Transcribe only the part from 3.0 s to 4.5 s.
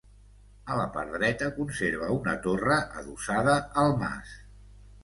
adossada al mas.